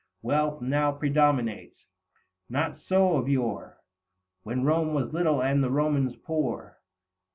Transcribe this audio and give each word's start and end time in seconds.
Wealth 0.23 0.63
now 0.63 0.91
predominates; 0.93 1.85
not 2.49 2.79
so 2.79 3.17
of 3.17 3.29
yore 3.29 3.77
When 4.41 4.63
Rome 4.63 4.95
was 4.95 5.13
little 5.13 5.43
and 5.43 5.63
the 5.63 5.69
Romans 5.69 6.15
poor. 6.15 6.79